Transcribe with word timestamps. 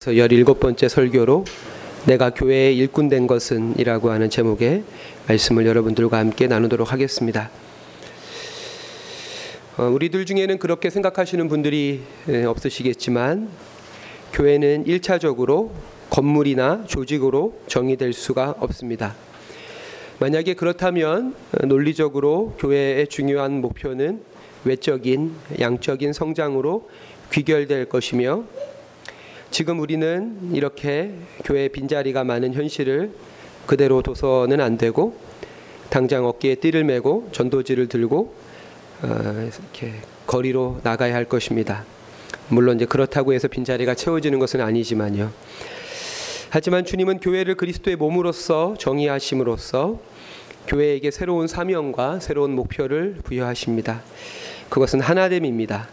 17번째 0.00 0.88
설교로 0.88 1.44
내가 2.06 2.30
교회의 2.30 2.74
일꾼 2.74 3.10
된 3.10 3.26
것은 3.26 3.74
이라고 3.78 4.10
하는 4.10 4.30
제목의 4.30 4.82
말씀을 5.28 5.66
여러분들과 5.66 6.16
함께 6.16 6.46
나누도록 6.46 6.90
하겠습니다. 6.90 7.50
어, 9.76 9.84
우리들 9.84 10.24
중에는 10.24 10.58
그렇게 10.58 10.88
생각하시는 10.88 11.46
분들이 11.48 12.00
없으시겠지만 12.46 13.50
교회는 14.32 14.86
1차적으로 14.86 15.68
건물이나 16.08 16.84
조직으로 16.86 17.60
정의될 17.66 18.14
수가 18.14 18.54
없습니다. 18.58 19.14
만약에 20.18 20.54
그렇다면 20.54 21.34
어, 21.52 21.66
논리적으로 21.66 22.54
교회의 22.58 23.06
중요한 23.08 23.60
목표는 23.60 24.22
외적인 24.64 25.34
양적인 25.60 26.14
성장으로 26.14 26.88
귀결될 27.32 27.90
것이며 27.90 28.44
지금 29.50 29.80
우리는 29.80 30.52
이렇게 30.52 31.12
교회 31.44 31.66
빈자리가 31.68 32.22
많은 32.22 32.54
현실을 32.54 33.10
그대로 33.66 34.00
둬서는 34.00 34.60
안 34.60 34.78
되고 34.78 35.16
당장 35.90 36.24
어깨에 36.24 36.54
띠를 36.54 36.84
메고 36.84 37.28
전도지를 37.32 37.88
들고 37.88 38.34
어, 39.02 39.06
이렇게 39.08 39.94
거리로 40.26 40.80
나가야 40.84 41.14
할 41.14 41.24
것입니다. 41.24 41.84
물론 42.48 42.76
이제 42.76 42.84
그렇다고 42.84 43.32
해서 43.32 43.48
빈자리가 43.48 43.94
채워지는 43.94 44.38
것은 44.38 44.60
아니지만요. 44.60 45.32
하지만 46.50 46.84
주님은 46.84 47.18
교회를 47.18 47.56
그리스도의 47.56 47.96
몸으로서 47.96 48.74
정의하심으로써 48.78 49.98
교회에게 50.68 51.10
새로운 51.10 51.48
사명과 51.48 52.20
새로운 52.20 52.52
목표를 52.52 53.16
부여하십니다. 53.24 54.02
그것은 54.68 55.00
하나됨입니다. 55.00 55.88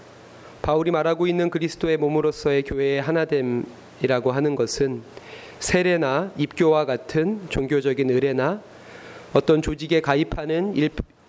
바울이 0.61 0.91
말하고 0.91 1.27
있는 1.27 1.49
그리스도의 1.49 1.97
몸으로서의 1.97 2.63
교회의 2.63 3.01
하나됨이라고 3.01 4.31
하는 4.31 4.55
것은 4.55 5.01
세례나 5.59 6.31
입교와 6.37 6.85
같은 6.85 7.41
종교적인 7.49 8.09
의례나 8.09 8.61
어떤 9.33 9.61
조직에 9.61 10.01
가입하는 10.01 10.73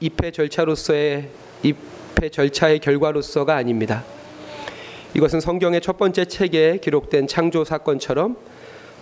입회 0.01 0.31
절차로서의 0.31 1.29
입회 1.63 2.29
절차의 2.29 2.81
결과로서가 2.81 3.55
아닙니다. 3.55 4.05
이것은 5.15 5.41
성경의 5.41 5.81
첫 5.81 5.97
번째 5.97 6.27
책에 6.27 6.79
기록된 6.79 7.27
창조 7.27 7.65
사건처럼 7.65 8.37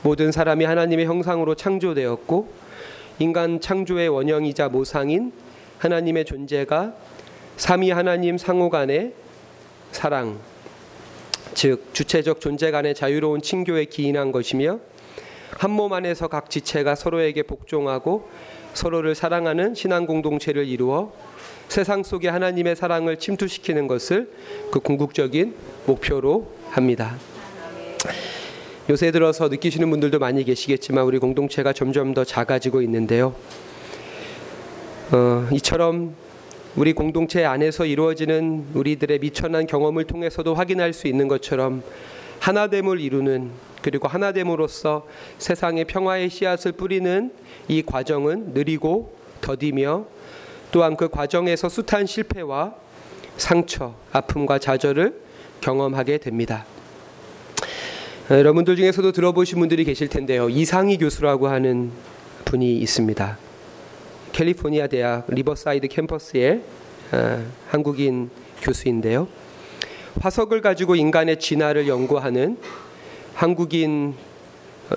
모든 0.02 0.30
사람이 0.30 0.64
하나님의 0.64 1.06
형상으로 1.06 1.54
창조되었고 1.54 2.48
인간 3.18 3.60
창조의 3.60 4.08
원형이자 4.08 4.68
모상인 4.68 5.32
하나님의 5.78 6.24
존재가 6.24 6.94
삼위 7.56 7.90
하나님 7.90 8.38
상호 8.38 8.70
간에 8.70 9.12
사랑, 9.92 10.38
즉 11.54 11.88
주체적 11.92 12.40
존재 12.40 12.70
간의 12.70 12.94
자유로운 12.94 13.40
친교에 13.42 13.86
기인한 13.86 14.32
것이며 14.32 14.80
한 15.58 15.70
몸 15.70 15.92
안에서 15.92 16.28
각 16.28 16.50
지체가 16.50 16.94
서로에게 16.94 17.42
복종하고 17.42 18.28
서로를 18.74 19.14
사랑하는 19.14 19.74
신앙 19.74 20.06
공동체를 20.06 20.66
이루어 20.66 21.12
세상 21.68 22.02
속에 22.02 22.28
하나님의 22.28 22.76
사랑을 22.76 23.16
침투시키는 23.18 23.86
것을 23.86 24.30
그 24.70 24.80
궁극적인 24.80 25.54
목표로 25.86 26.46
합니다. 26.70 27.16
요새 28.90 29.10
들어서 29.10 29.48
느끼시는 29.48 29.88
분들도 29.90 30.18
많이 30.18 30.44
계시겠지만 30.44 31.04
우리 31.04 31.18
공동체가 31.18 31.72
점점 31.72 32.14
더 32.14 32.22
작아지고 32.22 32.82
있는데요. 32.82 33.34
어, 35.12 35.48
이처럼 35.52 36.14
우리 36.76 36.92
공동체 36.92 37.42
안에서 37.42 37.86
이루어지는 37.86 38.66
우리들의 38.74 39.20
미천한 39.20 39.66
경험을 39.66 40.04
통해서도 40.04 40.54
확인할 40.54 40.92
수 40.92 41.08
있는 41.08 41.26
것처럼 41.26 41.82
하나됨을 42.40 43.00
이루는 43.00 43.50
그리고 43.80 44.08
하나됨으로써 44.08 45.06
세상에 45.38 45.84
평화의 45.84 46.28
씨앗을 46.28 46.72
뿌리는 46.72 47.32
이 47.68 47.82
과정은 47.82 48.52
느리고 48.52 49.16
더디며 49.40 50.04
또한 50.70 50.96
그 50.96 51.08
과정에서 51.08 51.70
숱한 51.70 52.04
실패와 52.04 52.74
상처, 53.38 53.94
아픔과 54.12 54.58
좌절을 54.58 55.18
경험하게 55.62 56.18
됩니다. 56.18 56.66
여러분들 58.30 58.76
중에서도 58.76 59.12
들어보신 59.12 59.60
분들이 59.60 59.84
계실 59.84 60.08
텐데요. 60.08 60.50
이상희 60.50 60.98
교수라고 60.98 61.48
하는 61.48 61.90
분이 62.44 62.76
있습니다. 62.76 63.45
캘리포니아 64.36 64.86
대학 64.86 65.24
리버사이드 65.28 65.88
캠퍼스의 65.88 66.60
어, 67.10 67.46
한국인 67.70 68.28
교수인데요. 68.60 69.28
화석을 70.20 70.60
가지고 70.60 70.94
인간의 70.94 71.40
진화를 71.40 71.88
연구하는 71.88 72.58
한국인 73.32 74.14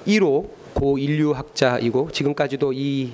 1호 0.06 0.50
고 0.74 0.98
인류학자이고 0.98 2.12
지금까지도 2.12 2.74
이 2.74 3.14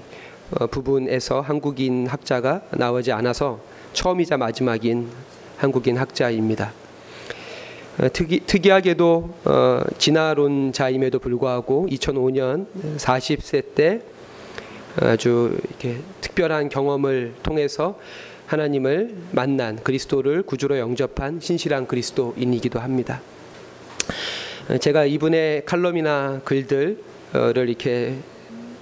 어, 0.57 0.65
부분에서 0.65 1.41
한국인 1.41 2.07
학자가 2.07 2.63
나오지 2.71 3.11
않아서 3.11 3.59
처음이자 3.93 4.37
마지막인 4.37 5.07
한국인 5.57 5.95
학자입니다. 5.95 6.73
어, 7.99 8.07
특이, 8.11 8.39
특이하게도 8.39 9.29
어, 9.45 9.81
진화론자임에도 9.99 11.19
불구하고 11.19 11.85
2005년 11.91 12.65
40세 12.97 13.75
때 13.75 14.01
아주 15.01 15.57
이렇게 15.67 15.97
특별한 16.21 16.69
경험을 16.69 17.33
통해서 17.43 17.99
하나님을 18.47 19.15
만난 19.31 19.77
그리스도를 19.83 20.43
구주로 20.43 20.77
영접한 20.77 21.39
신실한 21.39 21.87
그리스도인이기도 21.87 22.79
합니다. 22.79 23.21
제가 24.79 25.05
이분의 25.05 25.65
칼럼이나 25.65 26.41
글들을 26.45 26.97
이렇게 27.33 28.15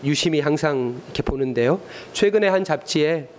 유심히 0.04 0.40
항상 0.40 1.02
이렇게 1.06 1.24
보는데요. 1.24 1.82
최근에 2.12 2.48
한 2.48 2.64
잡지에 2.64 3.30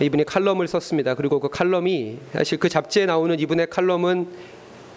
이분이 0.00 0.24
칼럼을 0.24 0.68
썼습니다. 0.68 1.14
그리고 1.14 1.40
그 1.40 1.48
칼럼이 1.48 2.18
사실 2.32 2.58
그 2.58 2.68
잡지에 2.68 3.06
나오는 3.06 3.38
이분의 3.38 3.68
칼럼은 3.70 4.28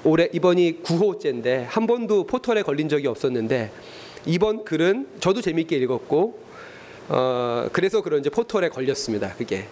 올해 0.03 0.29
이번이 0.31 0.83
9호째인데 0.83 1.65
한 1.67 1.87
번도 1.87 2.25
포털에 2.25 2.61
걸린 2.61 2.87
적이 2.87 3.07
없었는데 3.07 3.71
이번 4.25 4.63
글은 4.63 5.07
저도 5.19 5.41
재밌게 5.41 5.77
읽었고 5.77 6.48
어, 7.09 7.67
그래서 7.73 8.01
그런지 8.01 8.29
포털에 8.29 8.69
걸렸습니다. 8.69 9.33
그게 9.37 9.65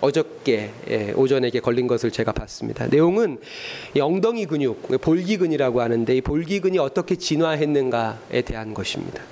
어저께 0.00 0.70
예, 0.90 1.12
오전에 1.12 1.50
걸린 1.50 1.86
것을 1.86 2.10
제가 2.10 2.32
봤습니다. 2.32 2.86
내용은 2.86 3.38
엉덩이 4.00 4.46
근육, 4.46 5.00
볼기근이라고 5.00 5.80
하는데 5.80 6.16
이 6.16 6.20
볼기근이 6.20 6.78
어떻게 6.78 7.16
진화했는가에 7.16 8.42
대한 8.42 8.74
것입니다. 8.74 9.22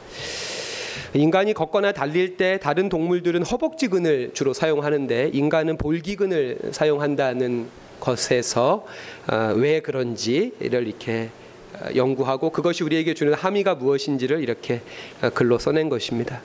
인간이 1.14 1.54
걷거나 1.54 1.92
달릴 1.92 2.36
때 2.36 2.58
다른 2.60 2.88
동물들은 2.88 3.42
허벅지근을 3.42 4.32
주로 4.34 4.52
사용하는데 4.52 5.30
인간은 5.32 5.78
볼기근을 5.78 6.58
사용한다는 6.72 7.68
것에서 8.00 8.84
어, 9.30 9.54
왜 9.56 9.80
그런지를 9.80 10.86
이렇게 10.86 11.30
어, 11.74 11.94
연구하고 11.94 12.50
그것이 12.50 12.84
우리에게 12.84 13.14
주는 13.14 13.32
함의가 13.32 13.76
무엇인지를 13.76 14.42
이렇게 14.42 14.82
어, 15.22 15.30
글로 15.30 15.58
써낸 15.58 15.88
것입니다. 15.88 16.42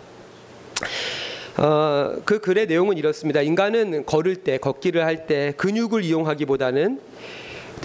어, 1.58 2.16
그 2.25 2.40
글의 2.40 2.68
내용은 2.68 2.97
이렇습니다. 2.97 3.42
인간은 3.42 4.06
걸을 4.06 4.38
때, 4.38 4.58
걷기를 4.58 5.06
할 5.06 5.28
때 5.28 5.53
근육을 5.58 6.03
이용하기보다는 6.03 7.00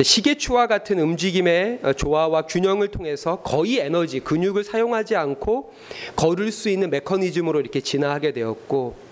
시계추와 0.00 0.66
같은 0.66 0.98
움직임의 0.98 1.80
조화와 1.96 2.42
균형을 2.42 2.88
통해서 2.88 3.36
거의 3.36 3.78
에너지, 3.78 4.20
근육을 4.20 4.62
사용하지 4.62 5.16
않고 5.16 5.72
걸을 6.16 6.52
수 6.52 6.68
있는 6.68 6.90
메커니즘으로 6.90 7.60
이렇게 7.60 7.80
진화하게 7.80 8.32
되었고 8.32 9.06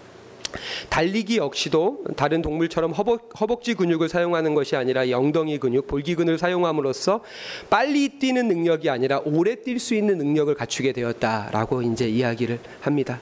달리기 0.89 1.39
역시도 1.39 2.05
다른 2.17 2.43
동물처럼 2.43 2.93
허벅, 2.93 3.28
허벅지 3.41 3.75
근육을 3.75 4.09
사용하는 4.09 4.55
것이 4.55 4.77
아니라 4.77 5.03
엉덩이 5.19 5.59
근육, 5.59 5.87
볼기근을 5.87 6.39
사용함으로써 6.39 7.23
빨리 7.71 8.21
뛰는 8.21 8.47
능력이 8.49 8.89
아니라 8.89 9.21
오래 9.25 9.56
뛸 9.56 9.78
수 9.78 9.94
있는 9.94 10.19
능력을 10.19 10.55
갖추게 10.55 10.93
되었다라고 10.93 11.82
이제 11.82 12.08
이야기를 12.08 12.61
합니다. 12.81 13.20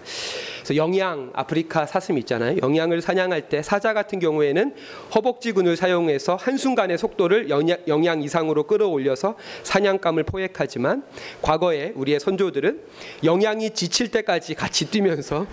그래서 0.62 0.76
영양 0.76 1.30
아프리카 1.34 1.86
사슴 1.86 2.18
있잖아요. 2.18 2.58
영양을 2.62 3.02
사냥할 3.02 3.48
때 3.48 3.62
사자 3.62 3.92
같은 3.92 4.20
경우에는 4.20 4.74
허벅지근을 5.14 5.76
사용해서 5.76 6.36
한순간의 6.36 6.98
속도를 6.98 7.50
영양 7.88 8.22
이상으로 8.22 8.64
끌어올려서 8.64 9.34
사냥감을 9.64 10.22
포획하지만 10.22 11.02
과거에 11.42 11.92
우리의 11.96 12.20
선조들은 12.20 12.80
영양이 13.24 13.70
지칠 13.70 14.10
때까지 14.12 14.54
같이 14.54 14.88
뛰면서 14.88 15.46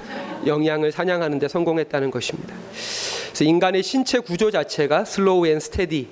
영양을 0.45 0.91
사냥하는 0.91 1.39
데 1.39 1.47
성공했다는 1.47 2.11
것입니다. 2.11 2.53
그래서 3.27 3.43
인간의 3.43 3.81
신체 3.81 4.19
구조 4.19 4.51
자체가 4.51 5.05
slow 5.05 5.47
and 5.47 5.59
steady 5.59 6.07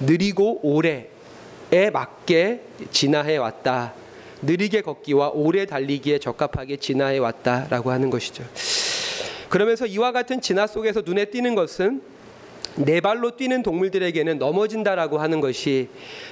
느리고 0.00 0.60
오래에 0.62 1.90
맞게 1.92 2.62
진화해 2.90 3.36
왔다. 3.36 3.92
느리게 4.42 4.82
걷기와 4.82 5.30
오래 5.30 5.66
달리기에 5.66 6.18
적합하게 6.18 6.76
진화해 6.76 7.18
왔다라고 7.18 7.90
하는 7.90 8.10
것이죠. 8.10 8.44
그러면서 9.48 9.86
이와 9.86 10.12
같은 10.12 10.40
진화 10.40 10.66
속에서 10.66 11.02
눈에 11.04 11.26
띄는 11.26 11.54
것은 11.54 12.02
네 12.84 13.00
발로 13.00 13.32
뛰는 13.32 13.64
동물들에게는 13.64 14.38
넘어진다라고 14.38 15.18
하는 15.18 15.40
것이 15.40 15.88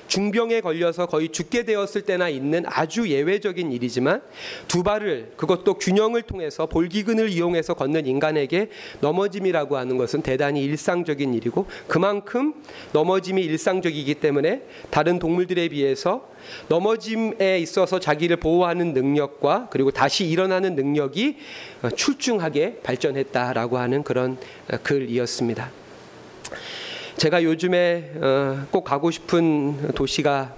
중병에 0.07 0.61
걸려서 0.61 1.07
거의 1.07 1.31
죽게 1.31 1.65
되었을 1.65 2.03
때나 2.03 2.29
있는 2.29 2.63
아주 2.67 3.09
예외적인 3.09 3.73
일이지만 3.73 4.23
두 4.69 4.85
발을 4.85 5.33
그것도 5.37 5.75
균형을 5.75 6.23
통해서 6.23 6.67
볼기근을 6.67 7.31
이용해서 7.31 7.75
걷는 7.75 8.07
인간에게 8.07 8.71
넘어짐이라고 9.01 9.77
하는 9.77 9.97
것은 9.97 10.23
대단히 10.23 10.63
일상적인 10.63 11.35
일이고 11.35 11.67
그만큼 11.89 12.55
넘어짐이 12.93 13.43
일상적이기 13.43 14.15
때문에 14.15 14.63
다른 14.91 15.19
동물들에 15.19 15.69
비해서 15.69 16.29
넘어짐에 16.69 17.59
있어서 17.59 17.99
자기를 17.99 18.37
보호하는 18.37 18.93
능력과 18.93 19.67
그리고 19.73 19.91
다시 19.91 20.29
일어나는 20.29 20.77
능력이 20.77 21.39
출중하게 21.97 22.83
발전했다라고 22.85 23.79
하는 23.79 24.05
그런 24.05 24.39
글이었습니다. 24.85 25.86
제가 27.17 27.43
요즘에 27.43 28.13
어, 28.17 28.67
꼭 28.71 28.85
가고 28.85 29.11
싶은 29.11 29.93
도시가 29.95 30.55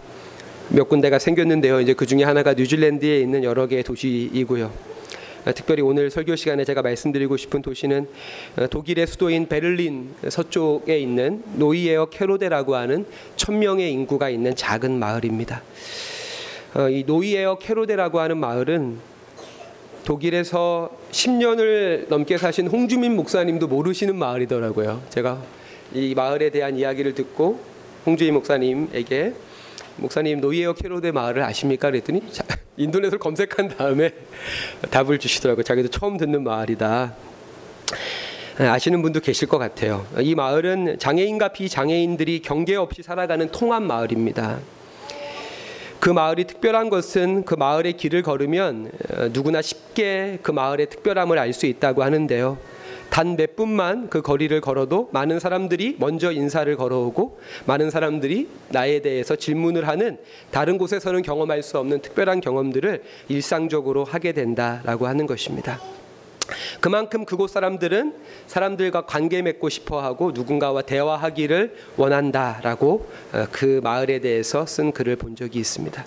몇 0.71 0.89
군데가 0.89 1.19
생겼는데요. 1.19 1.81
이제 1.81 1.95
그 1.95 2.05
중에 2.05 2.25
하나가 2.25 2.53
뉴질랜드에 2.55 3.21
있는 3.21 3.45
여러 3.45 3.67
개의 3.67 3.85
도시이고요. 3.85 4.65
어, 5.47 5.53
특별히 5.55 5.83
오늘 5.83 6.11
설교 6.11 6.37
시간에 6.37 6.65
제가 6.65 6.83
말씀드리고 6.83 7.37
싶은 7.37 7.63
도시는 7.63 8.09
어, 8.57 8.67
독일의 8.67 9.07
수도인 9.07 9.47
베를린 9.47 10.15
서쪽에 10.29 10.99
있는 10.99 11.43
노이에어 11.55 12.07
캐로데라고 12.07 12.75
하는 12.75 13.07
천 13.37 13.59
명의 13.59 13.93
인구가 13.93 14.29
있는 14.29 14.55
작은 14.57 14.99
마을입니다. 14.99 15.63
이 16.91 17.03
노이에어 17.07 17.59
캐로데라고 17.59 18.21
하는 18.21 18.37
마을은 18.37 18.99
독일에서 20.05 20.91
10년을 21.11 22.09
넘게 22.09 22.37
사신 22.37 22.67
홍주민 22.67 23.17
목사님도 23.17 23.69
모르시는 23.69 24.17
마을이더라고요. 24.17 25.03
제가 25.09 25.43
이 25.95 26.15
마을에 26.15 26.51
대한 26.51 26.77
이야기를 26.77 27.15
듣고 27.15 27.61
홍주민 28.07 28.31
목사님에게 28.31 29.33
목사님 29.97 30.41
노이에어 30.41 30.75
캐로데 30.75 31.13
마을을 31.13 31.43
아십니까? 31.43 31.91
그랬더니 31.91 32.23
인터넷을 32.77 33.19
검색한 33.19 33.77
다음에 33.77 34.13
답을 34.91 35.19
주시더라고요. 35.19 35.65
자기도 35.65 35.89
처음 35.89 36.17
듣는 36.17 36.45
마을이다. 36.45 37.15
아시는 38.59 39.03
분도 39.03 39.21
계실 39.21 39.49
것 39.49 39.59
같아요. 39.59 40.07
이 40.21 40.35
마을은 40.35 40.99
장애인과 40.99 41.49
비장애인들이 41.49 42.43
경계 42.43 42.75
없이 42.77 43.03
살아가는 43.03 43.49
통합 43.51 43.83
마을입니다. 43.83 44.59
그 46.01 46.11
마을이 46.11 46.45
특별한 46.45 46.91
것은 46.91 47.45
그 47.45 47.55
마을의 47.55 47.95
길을 47.95 48.23
걸으면 48.23 48.91
누구나 49.33 49.63
쉽게 49.63 50.39
그 50.43 50.51
마을의 50.53 50.91
특별함을 50.91 51.39
알 51.39 51.53
수 51.53 51.67
있다고 51.67 52.03
하는데요. 52.03 52.59
단 53.11 53.37
몇 53.37 53.57
분만 53.57 54.09
그 54.09 54.21
거리를 54.21 54.61
걸어도 54.61 55.09
많은 55.13 55.39
사람들이 55.39 55.97
먼저 55.99 56.33
인사를 56.33 56.75
걸어오고 56.77 57.39
많은 57.67 57.91
사람들이 57.91 58.49
나에 58.71 59.01
대해서 59.01 59.37
질문을 59.37 59.87
하는 59.87 60.19
다른 60.51 60.77
곳에서는 60.77 61.23
경험할 61.23 61.63
수 61.63 61.79
없는 61.79 62.01
특별한 62.01 62.41
경험들을 62.41 63.03
일상적으로 63.29 64.05
하게 64.05 64.33
된다라고 64.33 65.07
하는 65.07 65.27
것입니다. 65.27 65.81
그만큼 66.81 67.25
그곳 67.25 67.51
사람들은 67.51 68.15
사람들과 68.47 69.03
관계 69.03 69.43
맺고 69.43 69.69
싶어 69.69 70.01
하고 70.01 70.33
누군가와 70.33 70.83
대화하기를 70.83 71.77
원한다라고 71.97 73.07
어, 73.33 73.47
그 73.53 73.81
마을에 73.85 74.21
대해서 74.21 74.65
쓴 74.67 74.93
글을 74.93 75.17
본 75.17 75.37
적이 75.37 75.59
있습니다. 75.61 76.05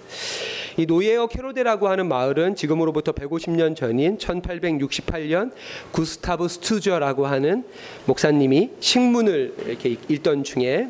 이 0.78 0.86
노예어 0.86 1.28
캐로데라고 1.28 1.88
하는 1.88 2.08
마을은 2.08 2.56
지금으로부터 2.56 3.12
150년 3.12 3.76
전인 3.76 4.18
1868년 4.18 5.52
구스타브 5.92 6.48
스투저라고 6.48 7.28
하는 7.28 7.66
목사님이 8.06 8.72
식문을 8.80 9.56
이렇게 9.66 9.98
읽던 10.08 10.44
중에 10.44 10.90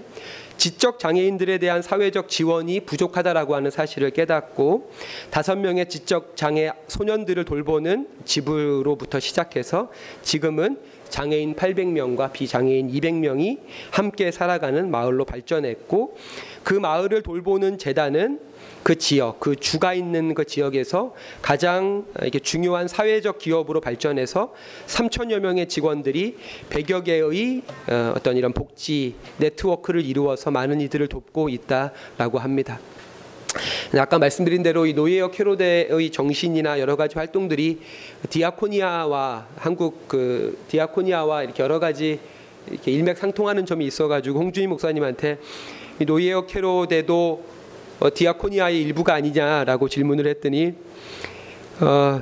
지적 0.58 1.00
장애인들에 1.00 1.58
대한 1.58 1.82
사회적 1.82 2.30
지원이 2.30 2.82
부족하다라고 2.82 3.56
하는 3.56 3.72
사실을 3.72 4.12
깨닫고 4.12 4.92
다섯 5.32 5.56
명의 5.56 5.90
지적 5.90 6.38
장애 6.38 6.72
소년들을 6.88 7.46
돌보는 7.46 8.08
집으로부터 8.26 9.20
시작해서 9.20 9.90
지금은 10.22 10.78
장애인 11.12 11.56
800명과 11.56 12.34
비장애인 12.34 12.92
200명이 12.92 13.60
함께 13.92 14.32
살아가는 14.32 14.90
마을로 14.90 15.26
발전했고 15.26 16.18
그 16.64 16.74
마을을 16.74 17.22
돌보는 17.22 17.78
재단은 17.78 18.40
그 18.84 18.98
지역, 18.98 19.40
그 19.40 19.56
주가 19.56 19.94
있는 19.94 20.34
그 20.34 20.46
지역에서 20.46 21.14
가장 21.42 22.06
이게 22.24 22.40
중요한 22.40 22.88
사회적 22.88 23.38
기업으로 23.38 23.80
발전해서 23.80 24.54
3천여 24.88 25.40
명의 25.40 25.68
직원들이 25.68 26.38
100여 26.70 27.04
개의 27.04 27.62
어, 27.90 28.14
어떤 28.16 28.38
이런 28.38 28.54
복지 28.54 29.16
네트워크를 29.38 30.04
이루어서 30.04 30.50
많은 30.50 30.82
이들을 30.82 31.08
돕고 31.08 31.50
있다라고 31.50 32.40
합니다. 32.40 32.80
아까 33.98 34.18
말씀드린 34.20 34.64
대로 34.64 34.86
이 34.86 34.94
노예어 34.94 35.32
캐로데의 35.32 36.12
정신이나 36.12 36.80
여러 36.80 36.96
가지 36.96 37.18
활동들이 37.18 37.82
디아코니아와 38.30 39.48
한국 39.58 40.08
그 40.08 40.58
디아코니아와 40.70 41.44
이렇게 41.44 41.64
여러 41.64 41.80
가지 41.80 42.20
이렇게 42.70 42.92
일맥상통하는 42.92 43.66
점이 43.66 43.86
있어가지고 43.86 44.40
홍준희 44.40 44.68
목사님한테 44.68 45.40
이 46.00 46.06
노예어 46.06 46.46
캐로데도 46.46 47.44
어, 48.00 48.14
디아코니아의 48.14 48.82
일부가 48.82 49.14
아니냐라고 49.14 49.90
질문을 49.90 50.28
했더니 50.28 50.74
어, 51.82 52.22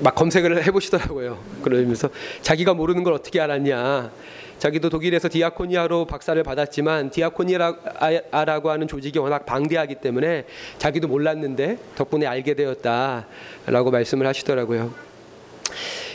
막 0.00 0.14
검색을 0.14 0.64
해보시더라고요. 0.66 1.38
그러면서 1.62 2.10
자기가 2.42 2.74
모르는 2.74 3.04
걸 3.04 3.12
어떻게 3.12 3.40
알았냐. 3.40 4.10
자기도 4.58 4.88
독일에서 4.88 5.28
디아코니아로 5.28 6.06
박사를 6.06 6.42
받았지만 6.42 7.10
디아코니아라고 7.10 8.70
하는 8.70 8.88
조직이 8.88 9.18
워낙 9.18 9.44
방대하기 9.46 9.96
때문에 9.96 10.44
자기도 10.78 11.08
몰랐는데 11.08 11.78
덕분에 11.96 12.26
알게 12.26 12.54
되었다라고 12.54 13.90
말씀을 13.90 14.26
하시더라고요. 14.26 15.05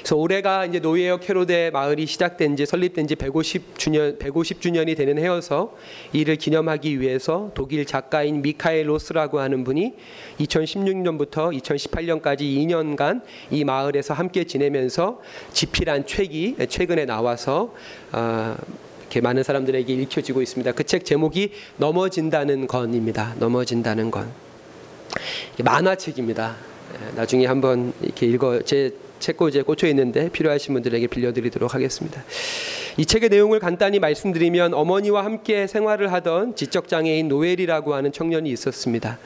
그래서 0.01 0.15
올해가 0.15 0.65
이제 0.65 0.79
노예어 0.79 1.17
캐로데 1.17 1.71
마을이 1.71 2.05
시작된 2.05 2.55
지 2.55 2.65
설립된 2.65 3.07
지 3.07 3.15
150주년 3.15 4.19
150주년이 4.19 4.95
되는 4.97 5.17
해여서 5.17 5.75
이를 6.13 6.35
기념하기 6.35 6.99
위해서 6.99 7.51
독일 7.53 7.85
작가인 7.85 8.41
미카엘 8.41 8.89
로스라고 8.89 9.39
하는 9.39 9.63
분이 9.63 9.93
2016년부터 10.39 11.55
2018년까지 11.61 12.41
2년간 12.41 13.21
이 13.49 13.63
마을에서 13.63 14.13
함께 14.13 14.43
지내면서 14.43 15.21
집필한 15.53 16.05
책이 16.05 16.57
최근에 16.69 17.05
나와서 17.05 17.73
어, 18.11 18.55
이렇게 19.01 19.21
많은 19.21 19.43
사람들에게 19.43 19.93
읽혀지고 19.93 20.41
있습니다. 20.41 20.71
그 20.73 20.83
책 20.83 21.05
제목이 21.05 21.51
넘어진다는 21.77 22.67
건입니다. 22.67 23.35
넘어진다는 23.39 24.11
건 24.11 24.29
만화책입니다. 25.63 26.55
예, 26.93 27.15
나중에 27.15 27.45
한번 27.45 27.93
이렇게 28.01 28.25
읽어 28.25 28.61
제 28.63 28.93
책 29.21 29.37
꽂이에 29.37 29.61
꽂혀 29.61 29.87
있는데 29.87 30.29
필요하신 30.29 30.73
분들에게 30.73 31.07
빌려드리도록 31.07 31.73
하겠습니다. 31.73 32.23
이 32.97 33.05
책의 33.05 33.29
내용을 33.29 33.59
간단히 33.59 33.99
말씀드리면 33.99 34.73
어머니와 34.73 35.23
함께 35.23 35.67
생활을 35.67 36.11
하던 36.11 36.55
지적 36.55 36.89
장애인 36.89 37.29
노엘이라고 37.29 37.93
하는 37.93 38.11
청년이 38.11 38.49
있었습니다. 38.51 39.19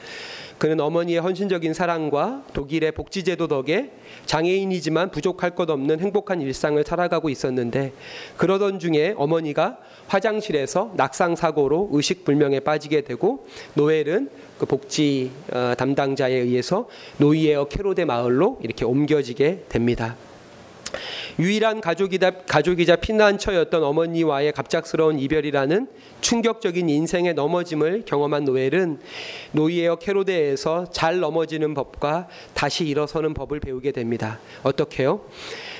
그는 0.58 0.80
어머니의 0.80 1.20
헌신적인 1.20 1.74
사랑과 1.74 2.42
독일의 2.54 2.92
복지제도 2.92 3.46
덕에 3.46 3.90
장애인이지만 4.24 5.10
부족할 5.10 5.54
것 5.54 5.68
없는 5.68 6.00
행복한 6.00 6.40
일상을 6.40 6.82
살아가고 6.82 7.28
있었는데 7.28 7.92
그러던 8.36 8.78
중에 8.78 9.14
어머니가 9.16 9.78
화장실에서 10.08 10.92
낙상 10.96 11.36
사고로 11.36 11.90
의식 11.92 12.24
불명에 12.24 12.60
빠지게 12.60 13.02
되고 13.02 13.46
노엘은 13.74 14.30
그 14.58 14.66
복지 14.66 15.30
어, 15.52 15.74
담당자에 15.76 16.32
의해서 16.32 16.88
노이에어 17.18 17.66
캐로데 17.68 18.04
마을로 18.04 18.58
이렇게 18.62 18.84
옮겨지게 18.84 19.64
됩니다. 19.68 20.16
유일한 21.38 21.82
가족이다, 21.82 22.30
가족이자 22.46 22.96
피난처였던 22.96 23.84
어머니와의 23.84 24.52
갑작스러운 24.52 25.18
이별이라는 25.18 25.86
충격적인 26.22 26.88
인생의 26.88 27.34
넘어짐을 27.34 28.04
경험한 28.06 28.44
노엘은 28.44 29.00
노이에어 29.52 29.96
캐로데에서 29.96 30.90
잘 30.90 31.20
넘어지는 31.20 31.74
법과 31.74 32.28
다시 32.54 32.86
일어서는 32.86 33.34
법을 33.34 33.60
배우게 33.60 33.92
됩니다. 33.92 34.40
어떻게요? 34.62 35.20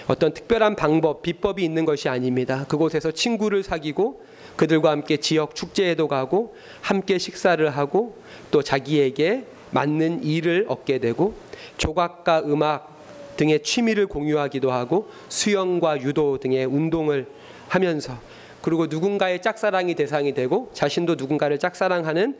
어떤 0.08 0.34
특별한 0.34 0.76
방법, 0.76 1.22
비법이 1.22 1.64
있는 1.64 1.86
것이 1.86 2.08
아닙니다. 2.08 2.66
그곳에서 2.68 3.10
친구를 3.10 3.62
사귀고 3.62 4.22
그들과 4.56 4.90
함께 4.90 5.16
지역 5.16 5.54
축제에도 5.54 6.06
가고 6.06 6.54
함께 6.82 7.18
식사를 7.18 7.68
하고 7.70 8.18
또 8.50 8.62
자기에게 8.62 9.44
맞는 9.70 10.22
일을 10.22 10.66
얻게 10.68 10.98
되고 10.98 11.34
조각과 11.78 12.42
음악 12.46 12.95
등의 13.36 13.62
취미를 13.62 14.06
공유하기도 14.06 14.70
하고 14.70 15.08
수영과 15.28 16.00
유도 16.00 16.38
등의 16.38 16.64
운동을 16.64 17.26
하면서 17.68 18.18
그리고 18.62 18.86
누군가의 18.86 19.42
짝사랑이 19.42 19.94
대상이 19.94 20.34
되고 20.34 20.70
자신도 20.72 21.14
누군가를 21.14 21.58
짝사랑하는 21.58 22.36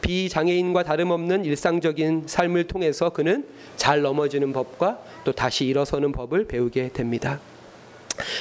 비장애인과 0.00 0.84
다름없는 0.84 1.44
일상적인 1.44 2.24
삶을 2.26 2.64
통해서 2.64 3.10
그는 3.10 3.46
잘 3.76 4.02
넘어지는 4.02 4.52
법과 4.52 5.00
또 5.24 5.32
다시 5.32 5.66
일어서는 5.66 6.12
법을 6.12 6.46
배우게 6.46 6.90
됩니다. 6.92 7.40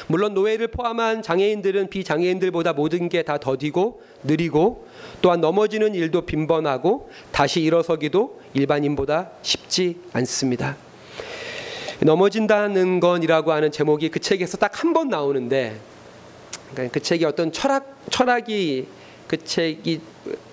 물론 0.08 0.34
노예를 0.34 0.70
포함한 0.70 1.22
장애인들은 1.22 1.90
비장애인들보다 1.90 2.72
모든 2.74 3.10
게 3.10 3.24
다 3.24 3.38
더디고 3.38 4.02
느리고 4.24 4.88
또한 5.22 5.42
넘어지는 5.42 5.96
일도 5.96 6.22
빈번하고 6.22 7.10
다시 7.32 7.62
일어서기도 7.62 8.40
일반인보다 8.54 9.32
쉽지 9.42 9.98
않습니다. 10.14 10.78
넘어진다는 12.02 13.00
건이라고 13.00 13.52
하는 13.52 13.72
제목이 13.72 14.10
그 14.10 14.20
책에서 14.20 14.58
딱 14.58 14.72
한 14.84 14.94
번 14.94 15.10
나오는데 15.10 15.78
그러니까 16.74 16.94
그 16.94 17.02
책이 17.02 17.26
어떤 17.26 17.52
철학 17.52 17.96
철학이 18.10 18.88
그 19.28 19.44
책이 19.44 20.02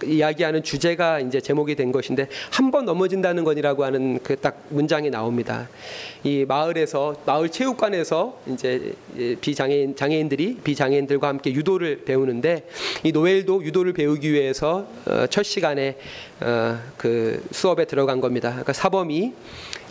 이야기하는 0.05 0.63
주제가 0.63 1.21
이제 1.21 1.41
제목이 1.41 1.75
된 1.75 1.93
것인데 1.93 2.29
한 2.51 2.71
번 2.71 2.85
넘어진다는 2.87 3.45
건이라고 3.45 3.85
하는 3.85 4.19
그 4.23 4.37
딱 4.37 4.65
문장이 4.71 5.11
나옵니다. 5.11 5.69
이 6.25 6.45
마을에서 6.49 7.17
마을 7.27 7.51
체육관에서 7.51 8.39
이제 8.47 8.95
비장애인 9.41 9.95
장애인들이 9.97 10.57
비장애인들과 10.65 11.29
함께 11.29 11.53
유도를 11.53 12.05
배우는데 12.05 12.67
이 13.03 13.13
노엘도 13.13 13.63
유도를 13.65 13.93
배우기 13.93 14.33
위해서 14.33 14.87
어, 15.07 15.27
첫 15.29 15.43
시간에 15.43 15.97
어, 16.41 16.79
그 16.97 17.45
수업에 17.51 17.85
들어간 17.85 18.21
겁니다. 18.21 18.51
그러니까 18.51 18.73
사범이 18.73 19.33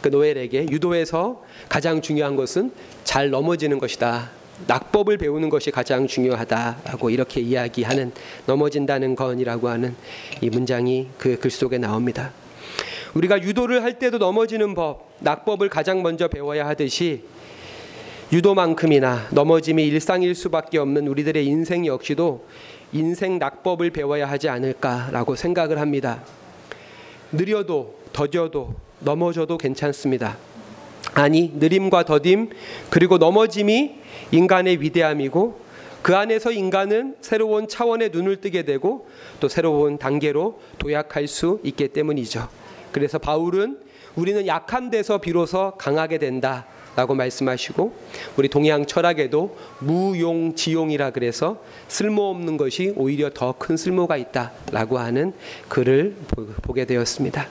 그 0.02 0.10
노엘에게 0.10 0.68
유도에서 0.70 1.44
가장 1.70 2.02
중요한 2.02 2.36
것은 2.36 2.72
잘 3.04 3.30
넘어지는 3.30 3.80
것이다. 3.80 4.32
낙법을 4.68 5.18
배우는 5.18 5.50
것이 5.50 5.72
가장 5.72 6.08
중요하다라고 6.08 7.10
이렇게 7.10 7.42
이야기하는 7.42 8.12
넘어진다는 8.46 9.16
건이라고 9.16 9.70
하는 9.70 9.96
이 10.42 10.50
문장이 10.50 11.08
그 11.18 11.38
글 11.38 11.50
속에 11.50 11.78
나옵니다. 11.78 12.32
우리가 13.14 13.42
유도를 13.42 13.84
할 13.84 14.00
때도 14.00 14.18
넘어지는 14.20 14.74
법, 14.74 15.12
낙법을 15.20 15.70
가장 15.70 16.02
먼저 16.02 16.28
배워야 16.28 16.68
하듯이 16.68 17.24
유도만큼이나 18.32 19.28
넘어짐이 19.32 19.86
일상일 19.88 20.36
수밖에 20.36 20.78
없는 20.78 21.08
우리들의 21.08 21.46
인생 21.46 21.86
역시도 21.86 22.46
인생 22.94 23.40
낙법을 23.40 23.90
배워야 23.90 24.30
하지 24.30 24.48
않을까라고 24.48 25.36
생각을 25.36 25.80
합니다. 25.80 26.24
느려도 27.34 27.96
더뎌도 28.14 28.76
넘어져도 29.02 29.58
괜찮습니다. 29.58 30.38
아니 31.14 31.52
느림과 31.56 32.06
더딤 32.06 32.50
그리고 32.90 33.18
넘어짐이 33.18 33.96
인간의 34.32 34.82
위대함이고 34.82 35.60
그 36.02 36.16
안에서 36.16 36.52
인간은 36.52 37.16
새로운 37.22 37.68
차원의 37.68 38.10
눈을 38.12 38.42
뜨게 38.42 38.64
되고 38.64 39.08
또 39.40 39.48
새로운 39.48 39.98
단계로 39.98 40.60
도약할 40.80 41.28
수 41.28 41.60
있기 41.64 41.90
때문이죠. 41.90 42.48
그래서 42.92 43.20
바울은 43.20 43.80
우리는 44.16 44.48
약한 44.48 44.90
데서 44.90 45.20
비로소 45.20 45.74
강하게 45.78 46.18
된다. 46.18 46.66
라고 46.94 47.16
말씀하시고 47.16 47.94
우리 48.36 48.50
동양 48.50 48.86
철학에도 48.86 49.58
무용지용이라 49.80 51.12
그래서 51.12 51.64
쓸모없는 51.88 52.58
것이 52.58 52.94
오히려 52.98 53.30
더 53.34 53.56
큰 53.58 53.78
쓸모가 53.78 54.18
있다라고 54.18 55.00
하는 55.00 55.32
글을 55.70 56.18
보게 56.64 56.84
되었습니다. 56.84 57.48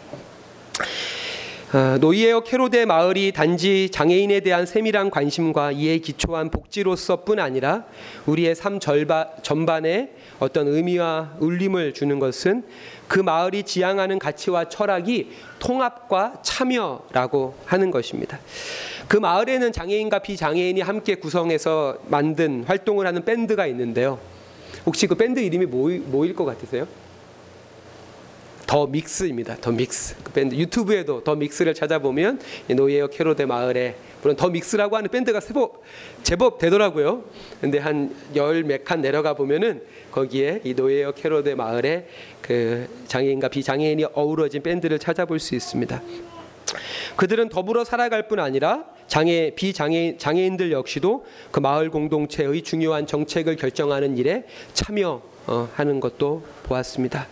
어, 1.72 1.98
노이에어 2.00 2.40
캐로데 2.40 2.84
마을이 2.84 3.30
단지 3.30 3.90
장애인에 3.92 4.40
대한 4.40 4.66
세밀한 4.66 5.08
관심과 5.08 5.70
이에 5.70 5.98
기초한 5.98 6.50
복지로서뿐 6.50 7.38
아니라 7.38 7.84
우리의 8.26 8.56
삶 8.56 8.80
절바, 8.80 9.42
전반에 9.42 10.10
어떤 10.40 10.66
의미와 10.66 11.36
울림을 11.38 11.94
주는 11.94 12.18
것은 12.18 12.64
그 13.06 13.20
마을이 13.20 13.62
지향하는 13.62 14.18
가치와 14.18 14.68
철학이 14.68 15.30
통합과 15.60 16.42
참여라고 16.42 17.54
하는 17.66 17.92
것입니다. 17.92 18.40
그 19.06 19.16
마을에는 19.16 19.70
장애인과 19.70 20.18
비장애인이 20.20 20.80
함께 20.80 21.14
구성해서 21.14 21.98
만든 22.08 22.64
활동을 22.64 23.06
하는 23.06 23.24
밴드가 23.24 23.68
있는데요. 23.68 24.18
혹시 24.84 25.06
그 25.06 25.14
밴드 25.14 25.38
이름이 25.38 25.66
뭐, 25.66 25.88
뭐일 26.06 26.34
것 26.34 26.44
같으세요? 26.46 26.88
더 28.70 28.86
믹스입니다. 28.86 29.56
더 29.60 29.72
믹스. 29.72 30.14
그 30.22 30.30
밴드 30.30 30.54
유튜브에도 30.54 31.24
더 31.24 31.34
믹스를 31.34 31.74
찾아보면 31.74 32.38
노예어 32.68 33.08
캐로데 33.08 33.44
마을에 33.44 33.96
물론 34.22 34.36
The 34.36 34.48
Mix라고 34.48 34.96
하는 34.96 35.10
밴드가 35.10 35.40
제법 35.40 35.82
제법 36.22 36.58
되더라고요. 36.60 37.24
근데 37.60 37.78
한 37.78 38.14
열 38.36 38.62
몇 38.62 38.84
칸 38.84 39.00
내려가 39.00 39.34
보면은 39.34 39.82
거기에 40.12 40.60
이 40.62 40.74
노이에어 40.74 41.10
캐로데 41.10 41.56
마을에 41.56 42.06
그 42.40 42.86
장애인과 43.08 43.48
비장애인이 43.48 44.04
어우러진 44.14 44.62
밴드를 44.62 45.00
찾아볼 45.00 45.40
수 45.40 45.56
있습니다. 45.56 46.00
그들은 47.16 47.48
더불어 47.48 47.82
살아갈 47.82 48.28
뿐 48.28 48.38
아니라 48.38 48.84
장애 49.08 49.50
비장애 49.56 50.14
장애인들 50.16 50.70
역시도 50.70 51.26
그 51.50 51.58
마을 51.58 51.90
공동체의 51.90 52.62
중요한 52.62 53.08
정책을 53.08 53.56
결정하는 53.56 54.16
일에 54.16 54.44
참여하는 54.74 55.98
것도 55.98 56.44
보았습니다. 56.62 57.26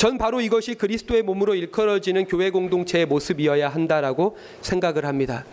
전 0.00 0.16
바로 0.16 0.40
이것이 0.40 0.76
그리스도의 0.76 1.20
몸으로 1.20 1.54
일컬어지는 1.54 2.24
교회 2.24 2.48
공동체의 2.48 3.04
모습이어야 3.04 3.68
한다라고 3.68 4.34
생각을 4.62 5.04
합니다. 5.04 5.44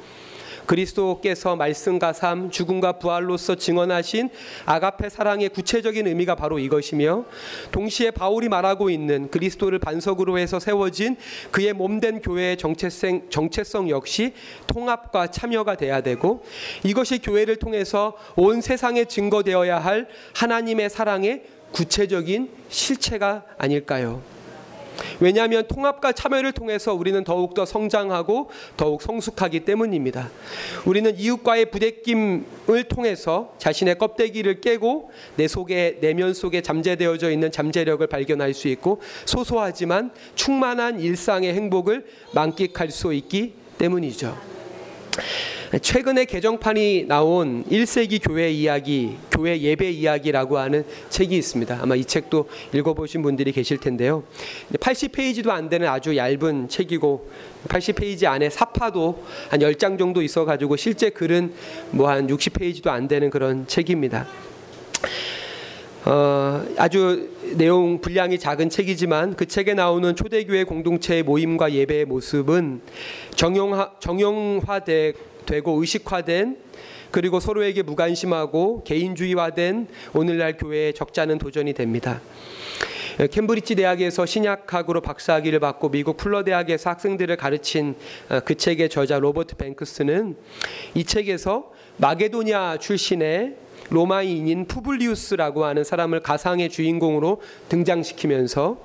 그리스도께서 0.65 1.57
말씀과 1.57 2.13
삶, 2.13 2.49
죽음과 2.49 2.93
부활로서 2.93 3.55
증언하신 3.55 4.29
아가페 4.65 5.09
사랑의 5.09 5.49
구체적인 5.49 6.07
의미가 6.07 6.35
바로 6.35 6.59
이것이며 6.59 7.25
동시에 7.73 8.11
바울이 8.11 8.47
말하고 8.47 8.89
있는 8.89 9.29
그리스도를 9.29 9.79
반석으로 9.79 10.39
해서 10.39 10.61
세워진 10.61 11.17
그의 11.51 11.73
몸된 11.73 12.21
교회의 12.21 12.55
정체성, 12.55 13.29
정체성 13.29 13.89
역시 13.89 14.31
통합과 14.65 15.27
참여가 15.27 15.75
돼야 15.75 15.99
되고 15.99 16.45
이것이 16.85 17.19
교회를 17.19 17.57
통해서 17.57 18.15
온 18.37 18.61
세상에 18.61 19.03
증거되어야 19.03 19.77
할 19.77 20.07
하나님의 20.35 20.89
사랑의 20.89 21.43
구체적인 21.73 22.49
실체가 22.69 23.43
아닐까요? 23.57 24.36
왜냐하면 25.19 25.67
통합과 25.67 26.11
참여를 26.11 26.51
통해서 26.51 26.93
우리는 26.93 27.23
더욱더 27.23 27.65
성장하고 27.65 28.49
더욱 28.75 29.01
성숙하기 29.01 29.61
때문입니다. 29.61 30.29
우리는 30.85 31.17
이웃과의 31.17 31.71
부대낌을 31.71 32.83
통해서 32.89 33.53
자신의 33.57 33.97
껍데기를 33.97 34.61
깨고 34.61 35.11
내 35.35 35.47
속에 35.47 35.97
내면 36.01 36.33
속에 36.33 36.61
잠재되어져 36.61 37.31
있는 37.31 37.51
잠재력을 37.51 38.05
발견할 38.07 38.53
수 38.53 38.67
있고 38.67 39.01
소소하지만 39.25 40.11
충만한 40.35 40.99
일상의 40.99 41.53
행복을 41.53 42.05
만끽할 42.33 42.91
수 42.91 43.13
있기 43.13 43.53
때문이죠. 43.77 44.37
최근에 45.81 46.25
개정판이 46.25 47.05
나온 47.07 47.65
1세기 47.65 48.25
교회 48.25 48.49
이야기, 48.49 49.17
교회 49.29 49.59
예배 49.59 49.91
이야기라고 49.91 50.57
하는 50.57 50.85
책이 51.09 51.35
있습니다. 51.37 51.79
아마 51.81 51.95
이 51.95 52.05
책도 52.05 52.47
읽어보신 52.73 53.21
분들이 53.21 53.51
계실 53.51 53.77
텐데요. 53.77 54.23
80페이지도 54.73 55.49
안 55.49 55.67
되는 55.67 55.87
아주 55.87 56.15
얇은 56.15 56.69
책이고 56.69 57.29
80페이지 57.67 58.25
안에 58.25 58.49
사파도 58.49 59.23
한 59.49 59.59
10장 59.59 59.99
정도 59.99 60.21
있어가지고 60.21 60.77
실제 60.77 61.09
글은 61.09 61.53
뭐 61.91 62.07
한 62.07 62.27
60페이지도 62.27 62.87
안 62.87 63.09
되는 63.09 63.29
그런 63.29 63.67
책입니다. 63.67 64.25
어, 66.05 66.65
아주 66.77 67.29
내용 67.55 67.99
분량이 67.99 68.39
작은 68.39 68.69
책이지만 68.69 69.35
그 69.35 69.45
책에 69.45 69.73
나오는 69.73 70.15
초대교회 70.15 70.63
공동체의 70.63 71.23
모임과 71.23 71.73
예배의 71.73 72.05
모습은 72.05 72.79
정형화, 73.35 73.95
정형화되 73.99 75.13
되고 75.47 75.79
의식화된 75.81 76.57
그리고 77.09 77.39
서로에게 77.39 77.81
무관심하고 77.81 78.83
개인주의화된 78.83 79.87
오늘날 80.13 80.57
교회의 80.57 80.93
적잖은 80.93 81.39
도전이 81.39 81.73
됩니다. 81.73 82.21
캠브리지 83.31 83.73
대학에서 83.73 84.27
신약학으로 84.27 85.01
박사학위를 85.01 85.59
받고 85.59 85.89
미국 85.89 86.17
풀러 86.17 86.43
대학에서 86.43 86.91
학생들을 86.91 87.35
가르친 87.35 87.95
어, 88.29 88.41
그 88.41 88.53
책의 88.53 88.89
저자 88.89 89.17
로버트 89.17 89.55
뱅크스는 89.55 90.35
이 90.93 91.03
책에서 91.03 91.71
마게도니아 91.97 92.77
출신의 92.77 93.55
로마인인 93.89 94.65
푸블리우스라고 94.65 95.65
하는 95.65 95.83
사람을 95.83 96.19
가상의 96.21 96.69
주인공으로 96.69 97.41
등장시키면서 97.69 98.77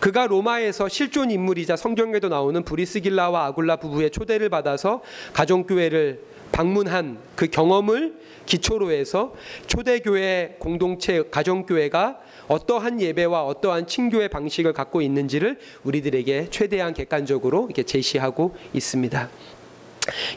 그가 0.00 0.26
로마에서 0.26 0.88
실존 0.88 1.30
인물이자 1.30 1.76
성경에도 1.76 2.28
나오는 2.28 2.62
브리스길라와 2.62 3.46
아굴라 3.46 3.76
부부의 3.76 4.10
초대를 4.10 4.48
받아서 4.48 5.02
가정교회를 5.32 6.34
방문한 6.52 7.18
그 7.34 7.48
경험을 7.48 8.14
기초로 8.46 8.92
해서 8.92 9.34
초대교회 9.66 10.56
공동체 10.60 11.24
가정교회가 11.28 12.20
어떠한 12.46 13.00
예배와 13.00 13.44
어떠한 13.44 13.86
친교의 13.88 14.28
방식을 14.28 14.72
갖고 14.72 15.02
있는지를 15.02 15.58
우리들에게 15.82 16.48
최대한 16.50 16.94
객관적으로 16.94 17.64
이렇게 17.64 17.82
제시하고 17.82 18.54
있습니다. 18.72 19.28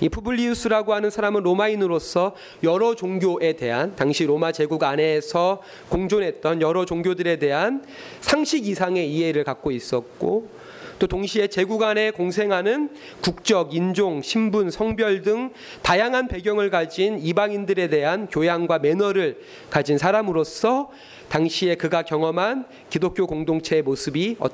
이 0.01 0.09
푸블리우스라고 0.09 0.93
하는 0.93 1.09
사람은 1.09 1.43
로마인으로서 1.43 2.35
여러 2.63 2.95
종교에 2.95 3.53
대한 3.53 3.95
당시 3.95 4.25
로마 4.25 4.51
제국 4.51 4.83
안에서 4.83 5.61
공존했던 5.89 6.61
여러 6.61 6.85
종교들에 6.85 7.37
대한 7.37 7.83
상식 8.21 8.67
이상의 8.67 9.11
이해를 9.11 9.43
갖고 9.43 9.71
있었고 9.71 10.57
또 10.99 11.05
동시에 11.05 11.47
제국 11.47 11.83
안에 11.83 12.11
공생하는 12.11 12.89
국적, 13.21 13.75
인종, 13.75 14.21
신분, 14.21 14.71
성별 14.71 15.21
등 15.21 15.51
다양한 15.83 16.27
배경을 16.27 16.69
가진 16.69 17.19
이방인들에 17.19 17.87
대한 17.89 18.27
교양과 18.27 18.79
매너를 18.79 19.39
가진 19.69 19.97
사람으로서 19.97 20.89
당시에 21.29 21.75
그가 21.75 22.01
경험한 22.01 22.65
기독교 22.89 23.27
공동체의 23.27 23.83
모습이 23.83 24.37
어 24.39 24.49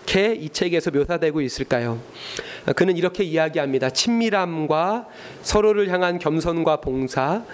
떻게 0.00 0.34
이 0.34 0.48
책에서 0.48 0.90
묘사되고 0.90 1.40
있을까요? 1.40 2.00
그는 2.74 2.96
이렇게 2.96 3.22
이야기합니다. 3.22 3.90
친밀함과 3.90 5.06
서로를 5.42 5.88
향한 5.88 6.18
겸손과 6.18 6.80
봉사, 6.80 7.44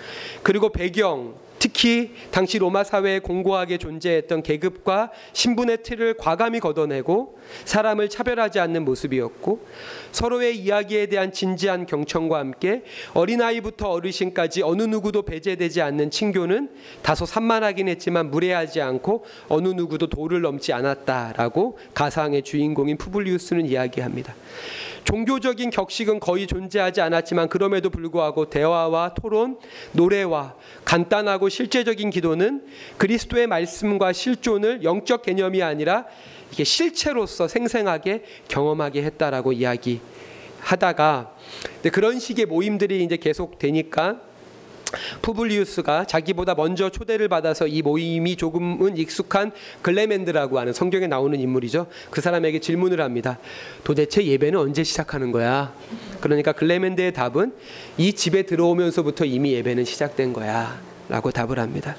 그리고 0.42 0.70
배경, 0.70 1.34
특히 1.58 2.12
당시 2.30 2.58
로마 2.58 2.84
사회에 2.84 3.18
공고하게 3.18 3.78
존재했던 3.78 4.42
계급과 4.42 5.10
신분의 5.32 5.82
틀을 5.82 6.14
과감히 6.14 6.60
걷어내고 6.60 7.38
사람을 7.64 8.08
차별하지 8.08 8.60
않는 8.60 8.84
모습이었고 8.84 9.66
서로의 10.12 10.58
이야기에 10.58 11.06
대한 11.06 11.32
진지한 11.32 11.86
경청과 11.86 12.38
함께 12.38 12.82
어린아이부터 13.14 13.90
어르신까지 13.90 14.62
어느 14.62 14.82
누구도 14.82 15.22
배제되지 15.22 15.82
않는 15.82 16.10
친교는 16.10 16.70
다소 17.02 17.24
산만하긴 17.24 17.88
했지만 17.88 18.30
무례하지 18.30 18.80
않고 18.80 19.24
어느 19.48 19.68
누구도 19.68 20.08
도를 20.08 20.42
넘지 20.42 20.72
않았다라고 20.72 21.78
가상의 21.94 22.42
주인공인 22.42 22.96
푸블리우스는 22.98 23.66
이야기합니다. 23.66 24.34
종교적인 25.06 25.70
격식은 25.70 26.18
거의 26.18 26.48
존재하지 26.48 27.00
않았지만 27.00 27.48
그럼에도 27.48 27.90
불구하고 27.90 28.50
대화와 28.50 29.14
토론, 29.14 29.58
노래와 29.92 30.54
간단하고 30.84 31.45
실제적인 31.48 32.10
기도는 32.10 32.64
그리스도의 32.98 33.46
말씀과 33.46 34.12
실존을 34.12 34.82
영적 34.84 35.22
개념이 35.22 35.62
아니라 35.62 36.06
이게 36.52 36.64
실체로서 36.64 37.48
생생하게 37.48 38.24
경험하게 38.48 39.02
했다라고 39.02 39.52
이야기 39.52 40.00
하다가 40.60 41.34
그런 41.92 42.18
식의 42.18 42.46
모임들이 42.46 43.02
이제 43.04 43.16
계속 43.16 43.58
되니까 43.58 44.20
푸블리우스가 45.22 46.04
자기보다 46.04 46.54
먼저 46.54 46.90
초대를 46.90 47.28
받아서 47.28 47.66
이 47.66 47.82
모임이 47.82 48.36
조금은 48.36 48.96
익숙한 48.96 49.52
글레멘드라고 49.82 50.58
하는 50.58 50.72
성경에 50.72 51.06
나오는 51.06 51.38
인물이죠. 51.38 51.86
그 52.10 52.20
사람에게 52.20 52.60
질문을 52.60 53.00
합니다. 53.00 53.38
도대체 53.84 54.24
예배는 54.24 54.58
언제 54.58 54.84
시작하는 54.84 55.32
거야? 55.32 55.74
그러니까 56.20 56.52
글레멘드의 56.52 57.12
답은 57.12 57.52
이 57.98 58.12
집에 58.12 58.42
들어오면서부터 58.42 59.24
이미 59.24 59.52
예배는 59.54 59.84
시작된 59.84 60.32
거야. 60.32 60.95
라고 61.08 61.30
답을 61.30 61.58
합니다. 61.58 61.96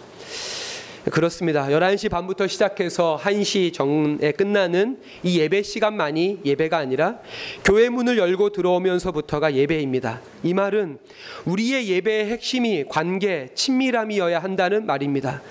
그렇습니다. 1.11 1.67
11시 1.67 2.09
반부터 2.09 2.47
시작해서 2.47 3.17
1시 3.21 3.73
정에 3.73 4.31
끝나는 4.33 4.99
이 5.23 5.39
예배 5.39 5.61
시간만이 5.63 6.39
예배가 6.43 6.77
아니라 6.77 7.19
교회 7.63 7.87
문을 7.87 8.17
열고 8.17 8.49
들어오면서부터가 8.49 9.53
예배입니다. 9.53 10.21
이 10.43 10.53
말은 10.53 10.97
우리의 11.45 11.87
예배의 11.89 12.25
핵심이 12.25 12.83
관계, 12.89 13.49
친밀함이어야 13.55 14.39
한다는 14.39 14.85
말입니다. 14.85 15.41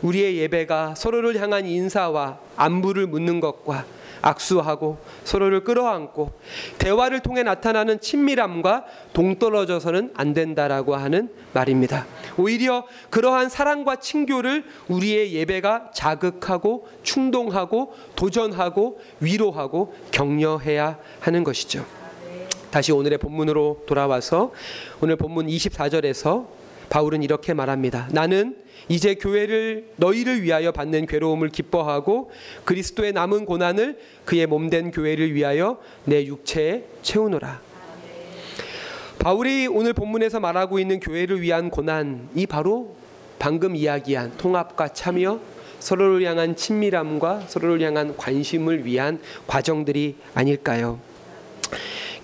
우리의 0.00 0.38
예배가 0.38 0.94
서로를 0.94 1.40
향한 1.40 1.66
인사와 1.66 2.38
안부를 2.56 3.06
묻는 3.06 3.40
것과 3.40 3.84
악수하고 4.22 4.98
서로를 5.24 5.64
끌어안고 5.64 6.32
대화를 6.78 7.20
통해 7.20 7.42
나타나는 7.42 8.00
친밀함과 8.00 8.84
동떨어져서는 9.12 10.12
안 10.14 10.32
된다라고 10.32 10.96
하는 10.96 11.30
말입니다. 11.52 12.06
오히려 12.38 12.86
그러한 13.10 13.48
사랑과 13.48 13.96
친교를 13.96 14.64
우리의 14.88 15.34
예배가 15.34 15.90
자극하고 15.92 16.88
충동하고 17.02 17.94
도전하고 18.16 19.00
위로하고 19.20 19.94
격려해야 20.12 20.98
하는 21.20 21.44
것이죠. 21.44 21.84
다시 22.70 22.90
오늘의 22.90 23.18
본문으로 23.18 23.82
돌아와서 23.86 24.52
오늘 25.02 25.16
본문 25.16 25.46
24절에서 25.48 26.61
바울은 26.92 27.22
이렇게 27.22 27.54
말합니다. 27.54 28.06
나는 28.12 28.54
이제 28.86 29.14
교회를 29.14 29.86
너희를 29.96 30.42
위하여 30.42 30.72
받는 30.72 31.06
괴로움을 31.06 31.48
기뻐하고 31.48 32.30
그리스도의 32.64 33.14
남은 33.14 33.46
고난을 33.46 33.98
그의 34.26 34.46
몸된 34.46 34.90
교회를 34.90 35.32
위하여 35.32 35.78
내 36.04 36.26
육체에 36.26 36.84
채우노라. 37.00 37.62
바울이 39.18 39.68
오늘 39.68 39.94
본문에서 39.94 40.38
말하고 40.40 40.78
있는 40.78 41.00
교회를 41.00 41.40
위한 41.40 41.70
고난이 41.70 42.44
바로 42.46 42.94
방금 43.38 43.74
이야기한 43.74 44.36
통합과 44.36 44.88
참여, 44.88 45.40
서로를 45.78 46.22
향한 46.26 46.54
친밀함과 46.54 47.46
서로를 47.48 47.80
향한 47.80 48.14
관심을 48.18 48.84
위한 48.84 49.18
과정들이 49.46 50.16
아닐까요? 50.34 51.00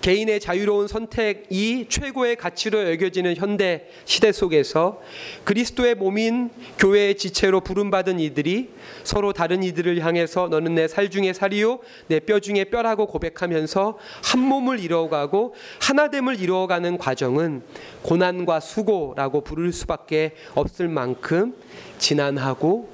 개인의 0.01 0.39
자유로운 0.39 0.87
선택이 0.87 1.87
최고의 1.89 2.35
가치로 2.35 2.89
여겨지는 2.91 3.35
현대 3.35 3.87
시대 4.05 4.31
속에서 4.31 5.01
그리스도의 5.43 5.95
몸인 5.95 6.49
교회의 6.77 7.17
지체로 7.17 7.59
부름받은 7.61 8.19
이들이 8.19 8.69
서로 9.03 9.33
다른 9.33 9.63
이들을 9.63 9.99
향해서 10.03 10.47
너는 10.49 10.75
내 10.75 10.87
살 10.87 11.09
중에 11.09 11.33
살이요 11.33 11.79
내 12.07 12.19
뼈 12.19 12.39
중에 12.39 12.65
뼈라고 12.65 13.07
고백하면서 13.07 13.97
한 14.23 14.39
몸을 14.41 14.79
이루어가고 14.79 15.53
하나됨을 15.81 16.39
이루어가는 16.39 16.97
과정은 16.97 17.63
고난과 18.01 18.59
수고라고 18.59 19.41
부를 19.41 19.71
수밖에 19.71 20.33
없을 20.55 20.87
만큼 20.87 21.53
지난하고 21.97 22.89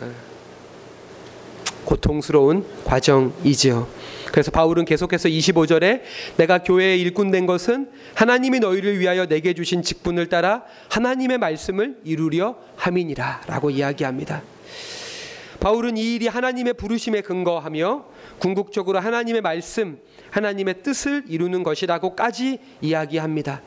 어, 0.00 0.10
고통스러운 1.84 2.64
과정이지요. 2.84 4.03
그래서 4.34 4.50
바울은 4.50 4.84
계속해서 4.84 5.28
25절에 5.28 6.02
내가 6.38 6.58
교회의 6.58 7.00
일꾼 7.00 7.30
된 7.30 7.46
것은 7.46 7.88
하나님이 8.14 8.58
너희를 8.58 8.98
위하여 8.98 9.26
내게 9.26 9.54
주신 9.54 9.80
직분을 9.80 10.28
따라 10.28 10.64
하나님의 10.88 11.38
말씀을 11.38 11.98
이루려 12.02 12.56
함이니라라고 12.74 13.70
이야기합니다. 13.70 14.42
바울은 15.60 15.96
이 15.96 16.16
일이 16.16 16.26
하나님의 16.26 16.74
부르심에 16.74 17.20
근거하며 17.20 18.06
궁극적으로 18.40 18.98
하나님의 18.98 19.40
말씀, 19.40 20.00
하나님의 20.30 20.82
뜻을 20.82 21.26
이루는 21.28 21.62
것이라고까지 21.62 22.58
이야기합니다. 22.80 23.62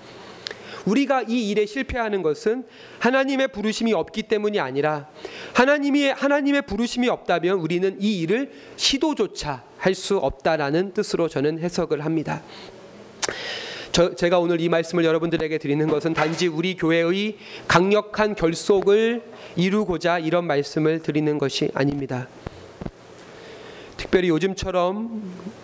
우리가 0.83 1.23
이 1.29 1.49
일에 1.49 1.65
실패하는 1.65 2.21
것은 2.21 2.65
하나님의 2.99 3.53
부르심이 3.53 3.93
없기 3.93 4.23
때문이 4.23 4.59
아니라 4.59 5.07
하나님이 5.53 6.07
하나님의 6.07 6.63
부르심이 6.63 7.07
없다면 7.07 7.57
우리는 7.59 7.95
이 8.01 8.19
일을 8.19 8.51
시도조차 8.75 9.66
할 9.77 9.93
수 9.93 10.17
없다라는 10.17 10.93
뜻으로 10.93 11.27
저는 11.27 11.59
해석을 11.59 12.05
합니다. 12.05 12.41
저, 13.91 14.13
제가 14.13 14.39
오늘 14.39 14.61
이 14.61 14.69
말씀을 14.69 15.05
여러분들에게 15.05 15.57
드리는 15.57 15.87
것은 15.87 16.13
단지 16.13 16.47
우리 16.47 16.75
교회의 16.75 17.37
강력한 17.67 18.35
결속을 18.35 19.23
이루고자 19.55 20.19
이런 20.19 20.45
말씀을 20.45 21.01
드리는 21.01 21.37
것이 21.39 21.71
아닙니다. 21.73 22.27
특별히 23.97 24.29
요즘처럼 24.29 25.23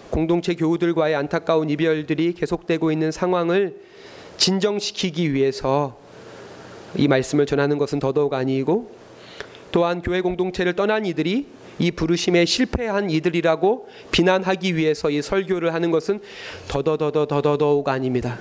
공동체 0.10 0.56
교우들과의 0.56 1.14
안타까운 1.16 1.70
이별들이 1.70 2.34
계속되고 2.34 2.92
있는 2.92 3.12
상황을 3.12 3.80
진정시키기 4.38 5.34
위해서 5.34 5.98
이 6.96 7.08
말씀을 7.08 7.46
전하는 7.46 7.78
것은 7.78 8.00
더더욱 8.00 8.34
아니고 8.34 8.92
또한 9.72 10.02
교회 10.02 10.22
공동체를 10.22 10.74
떠난 10.74 11.06
이들이 11.06 11.48
이 11.80 11.92
부르심에 11.92 12.46
실패한 12.46 13.10
이들이라고 13.10 13.88
비난하기 14.12 14.76
위해서 14.76 15.10
이 15.10 15.22
설교를 15.22 15.74
하는 15.74 15.92
것은 15.92 16.20
더더더더더더욱 16.68 17.88
아닙니다. 17.90 18.40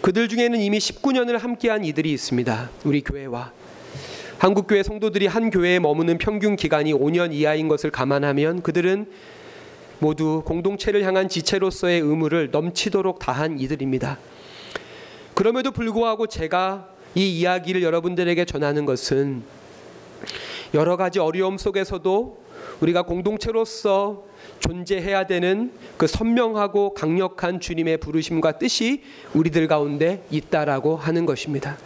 그들 0.00 0.28
중에는 0.28 0.60
이미 0.60 0.78
19년을 0.78 1.38
함께한 1.38 1.84
이들이 1.84 2.10
있습니다. 2.12 2.70
우리 2.84 3.02
교회와 3.02 3.52
한국 4.38 4.66
교회 4.66 4.82
성도들이 4.82 5.26
한 5.26 5.50
교회에 5.50 5.78
머무는 5.78 6.16
평균 6.16 6.56
기간이 6.56 6.94
5년 6.94 7.34
이하인 7.34 7.68
것을 7.68 7.90
감안하면 7.90 8.62
그들은 8.62 9.06
모두 9.98 10.42
공동체를 10.46 11.04
향한 11.04 11.28
지체로서의 11.28 12.00
의무를 12.00 12.50
넘치도록 12.50 13.18
다한 13.18 13.60
이들입니다. 13.60 14.18
그럼에도 15.34 15.70
불구하고 15.70 16.26
제가 16.26 16.88
이 17.14 17.40
이야기를 17.40 17.82
여러분들에게 17.82 18.44
전하는 18.46 18.86
것은 18.86 19.42
여러 20.74 20.96
가지 20.96 21.18
어려움 21.18 21.58
속에서도 21.58 22.38
우리가 22.80 23.02
공동체로서 23.02 24.24
존재해야 24.60 25.26
되는 25.26 25.72
그 25.96 26.06
선명하고 26.06 26.94
강력한 26.94 27.60
주님의 27.60 27.98
부르심과 27.98 28.58
뜻이 28.58 29.02
우리들 29.34 29.66
가운데 29.66 30.24
있다라고 30.30 30.96
하는 30.96 31.26
것입니다. 31.26 31.76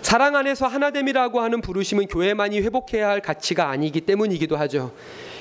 사랑 0.00 0.36
안에서 0.36 0.66
하나됨이라고 0.66 1.40
하는 1.40 1.60
부르심은 1.60 2.06
교회만이 2.06 2.60
회복해야 2.60 3.08
할 3.08 3.20
가치가 3.20 3.70
아니기 3.70 4.00
때문이기도 4.02 4.56
하죠. 4.56 4.92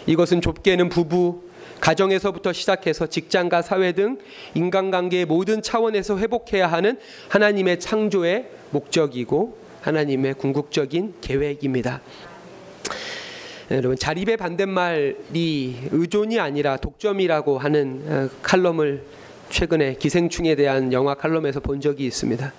이것은 0.05 0.41
좁게는 0.41 0.89
부부, 0.89 1.43
가정에서부터 1.79 2.53
시작해서 2.53 3.07
직장과 3.07 3.61
사회 3.61 3.91
등 3.91 4.17
인간관계의 4.53 5.25
모든 5.25 5.61
차원에서 5.61 6.17
회복해야 6.17 6.67
하는 6.67 6.97
하나님의 7.29 7.79
창조의 7.79 8.47
목적이고 8.71 9.62
하나님의 9.83 10.35
궁극적인 10.35 11.15
계획입니다. 11.19 12.01
여러분 13.69 13.97
자립의 13.97 14.37
반대말이 14.37 15.89
의존이 15.91 16.39
아니라 16.39 16.77
독점이라고 16.77 17.57
하는 17.57 18.01
어, 18.07 18.29
칼럼을 18.41 19.03
최근에 19.49 19.95
기생충에 19.95 20.55
대한 20.55 20.93
영화 20.93 21.13
칼럼에서 21.15 21.59
본 21.59 21.81
적이 21.81 22.05
있습니다. 22.05 22.53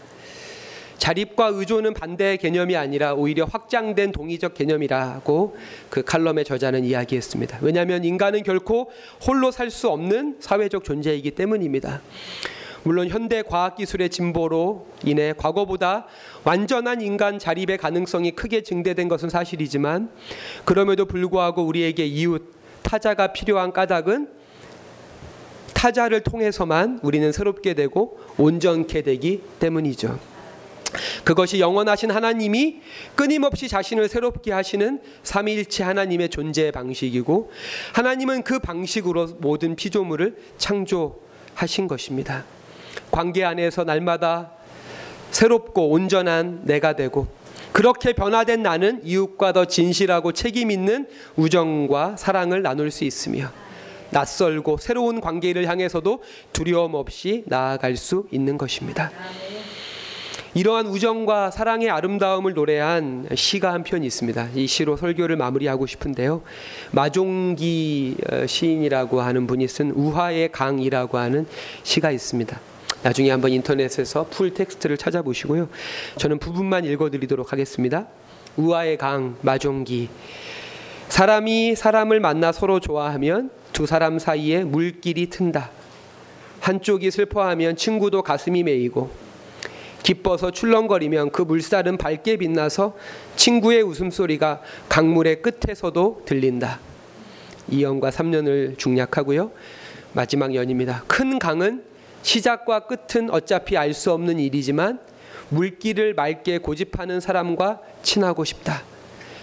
자립과 0.98 1.48
의존은 1.54 1.94
반대 1.94 2.36
개념이 2.36 2.76
아니라 2.76 3.14
오히려 3.14 3.44
확장된 3.44 4.12
동의적 4.12 4.54
개념이라고 4.54 5.56
그 5.90 6.02
칼럼의 6.02 6.44
저자는 6.44 6.84
이야기했습니다. 6.84 7.58
왜냐하면 7.62 8.04
인간은 8.04 8.42
결코 8.42 8.90
홀로 9.26 9.50
살 9.50 9.70
수 9.70 9.88
없는 9.88 10.36
사회적 10.40 10.84
존재이기 10.84 11.32
때문입니다. 11.32 12.00
물론 12.84 13.08
현대 13.08 13.42
과학 13.42 13.76
기술의 13.76 14.10
진보로 14.10 14.86
인해 15.04 15.32
과거보다 15.36 16.06
완전한 16.44 17.00
인간 17.00 17.38
자립의 17.38 17.78
가능성이 17.78 18.32
크게 18.32 18.62
증대된 18.62 19.08
것은 19.08 19.30
사실이지만 19.30 20.10
그럼에도 20.64 21.06
불구하고 21.06 21.64
우리에게 21.64 22.04
이웃 22.06 22.54
타자가 22.82 23.32
필요한 23.32 23.72
까닭은 23.72 24.28
타자를 25.72 26.20
통해서만 26.20 27.00
우리는 27.02 27.32
새롭게 27.32 27.74
되고 27.74 28.20
온전케 28.36 29.02
되기 29.02 29.42
때문이죠. 29.58 30.18
그것이 31.24 31.60
영원하신 31.60 32.10
하나님이 32.10 32.80
끊임없이 33.16 33.66
자신을 33.66 34.08
새롭게 34.08 34.52
하시는 34.52 35.00
삼위일체 35.22 35.82
하나님의 35.82 36.28
존재 36.28 36.70
방식이고 36.70 37.50
하나님은 37.94 38.42
그 38.42 38.58
방식으로 38.58 39.38
모든 39.40 39.74
피조물을 39.74 40.36
창조하신 40.58 41.88
것입니다. 41.88 42.44
관계 43.10 43.44
안에서 43.44 43.84
날마다 43.84 44.50
새롭고 45.30 45.90
온전한 45.90 46.60
내가 46.64 46.94
되고 46.94 47.26
그렇게 47.72 48.12
변화된 48.12 48.62
나는 48.62 49.00
이웃과 49.04 49.52
더 49.52 49.64
진실하고 49.64 50.32
책임 50.32 50.70
있는 50.70 51.08
우정과 51.36 52.16
사랑을 52.16 52.62
나눌 52.62 52.90
수 52.90 53.04
있으며 53.04 53.50
낯설고 54.10 54.76
새로운 54.76 55.20
관계를 55.20 55.66
향해서도 55.66 56.22
두려움 56.52 56.94
없이 56.94 57.42
나아갈 57.46 57.96
수 57.96 58.26
있는 58.30 58.56
것입니다. 58.56 59.10
이러한 60.54 60.86
우정과 60.86 61.50
사랑의 61.50 61.90
아름다움을 61.90 62.54
노래한 62.54 63.26
시가 63.34 63.72
한편 63.72 64.04
있습니다. 64.04 64.50
이 64.54 64.68
시로 64.68 64.96
설교를 64.96 65.34
마무리하고 65.34 65.86
싶은데요. 65.86 66.42
마종기 66.92 68.16
어, 68.30 68.46
시인이라고 68.46 69.20
하는 69.20 69.48
분이 69.48 69.66
쓴 69.66 69.90
우화의 69.90 70.52
강이라고 70.52 71.18
하는 71.18 71.48
시가 71.82 72.12
있습니다. 72.12 72.73
나중에 73.04 73.30
한번 73.30 73.52
인터넷에서 73.52 74.26
full 74.30 74.54
text를 74.54 74.96
찾아보시고요. 74.96 75.68
저는 76.16 76.38
부분만 76.38 76.86
읽어드리도록 76.86 77.52
하겠습니다. 77.52 78.06
우화의 78.56 78.96
강 78.96 79.36
마종기 79.42 80.08
사람이 81.08 81.76
사람을 81.76 82.20
만나 82.20 82.50
서로 82.50 82.80
좋아하면 82.80 83.50
두 83.74 83.84
사람 83.84 84.18
사이에 84.18 84.64
물길이 84.64 85.28
튼다. 85.28 85.70
한쪽이 86.60 87.10
슬퍼하면 87.10 87.76
친구도 87.76 88.22
가슴이 88.22 88.62
메이고 88.62 89.10
기뻐서 90.02 90.50
출렁거리면 90.50 91.30
그 91.30 91.42
물살은 91.42 91.98
밝게 91.98 92.38
빛나서 92.38 92.96
친구의 93.36 93.82
웃음소리가 93.82 94.62
강물의 94.88 95.42
끝에서도 95.42 96.22
들린다. 96.24 96.80
2연과 97.70 98.10
3년을 98.10 98.78
중략하고요. 98.78 99.50
마지막 100.14 100.54
연입니다. 100.54 101.04
큰 101.06 101.38
강은 101.38 101.93
시작과 102.24 102.86
끝은 102.86 103.30
어차피 103.30 103.76
알 103.76 103.92
수 103.94 104.10
없는 104.10 104.40
일이지만 104.40 104.98
물길을 105.50 106.14
맑게 106.14 106.58
고집하는 106.58 107.20
사람과 107.20 107.80
친하고 108.02 108.44
싶다. 108.44 108.82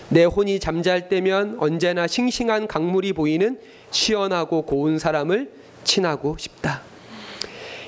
내 0.09 0.25
혼이 0.25 0.59
잠잘 0.59 1.07
때면 1.07 1.57
언제나 1.59 2.07
싱싱한 2.07 2.67
강물이 2.67 3.13
보이는 3.13 3.59
시원하고 3.91 4.63
고운 4.63 4.99
사람을 4.99 5.51
친하고 5.85 6.35
싶다. 6.37 6.81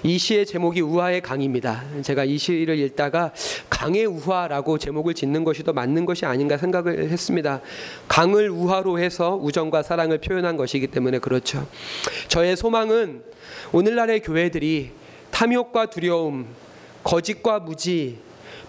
이 0.05 0.17
시의 0.17 0.45
제목이 0.45 0.81
우화의 0.81 1.21
강입니다. 1.21 1.81
제가 2.01 2.25
이 2.25 2.37
시를 2.37 2.77
읽다가 2.77 3.31
강의 3.69 4.05
우화라고 4.05 4.77
제목을 4.77 5.13
짓는 5.13 5.45
것이 5.45 5.63
더 5.63 5.71
맞는 5.71 6.05
것이 6.05 6.25
아닌가 6.25 6.57
생각을 6.57 7.09
했습니다. 7.09 7.61
강을 8.09 8.49
우화로 8.49 8.99
해서 8.99 9.39
우정과 9.41 9.81
사랑을 9.81 10.17
표현한 10.17 10.57
것이기 10.57 10.87
때문에 10.87 11.19
그렇죠. 11.19 11.65
저의 12.27 12.57
소망은 12.57 13.23
오늘날의 13.71 14.23
교회들이 14.23 14.91
탐욕과 15.31 15.85
두려움, 15.85 16.47
거짓과 17.05 17.59
무지, 17.59 18.19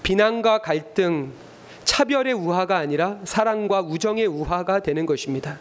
비난과 0.04 0.58
갈등, 0.58 1.32
차별의 1.82 2.32
우화가 2.32 2.76
아니라 2.76 3.18
사랑과 3.24 3.80
우정의 3.80 4.26
우화가 4.26 4.84
되는 4.84 5.04
것입니다. 5.04 5.58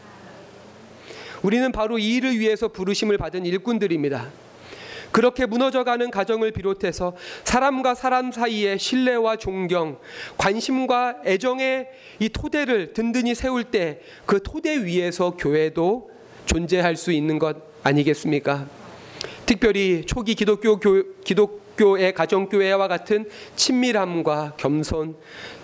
우리는 1.42 1.72
바로 1.72 1.98
이 1.98 2.18
일을 2.18 2.40
위해서 2.40 2.68
부르심을 2.68 3.18
받은 3.18 3.48
일꾼들입니다. 3.48 4.43
그렇게 5.14 5.46
무너져가는 5.46 6.12
가정을 6.12 6.52
비롯해서 6.52 7.16
사람과 7.46 7.96
사람 7.96 8.34
사이의 8.34 8.78
신뢰와 8.80 9.38
존경, 9.38 10.00
관심과 10.38 11.22
애정의 11.26 11.88
이 12.20 12.28
토대를 12.28 12.92
든든히 12.92 13.34
세울 13.36 13.64
때 13.64 14.02
그 14.26 14.42
토대 14.42 14.84
위에서 14.84 15.32
교회도 15.32 16.10
존재할 16.46 16.96
수 16.96 17.12
있는 17.12 17.38
것 17.40 17.58
아니겠습니까? 17.84 18.68
특별히 19.46 20.06
초기 20.06 20.36
기독교 20.36 20.80
교, 20.80 21.04
기독 21.24 21.63
교의 21.78 22.14
가정교회와 22.14 22.88
같은 22.88 23.26
친밀함과 23.56 24.54
겸손, 24.58 25.16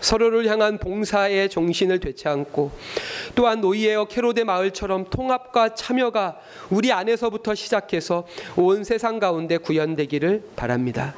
서로를 0.02 0.48
향한 0.48 0.78
봉사의 0.78 1.50
정신을 1.50 2.00
되찾고 2.00 2.72
또한 3.36 3.62
노이에어 3.62 4.06
캐로데 4.06 4.43
마을처럼 4.43 5.06
통합과 5.10 5.76
참여가 5.76 6.39
우리 6.69 6.91
안에서부터 6.91 7.56
시작해서 7.56 8.26
온 8.56 8.84
세상 8.84 9.19
가운데 9.19 9.58
구현되기를 9.58 10.43
바랍니다. 10.56 11.15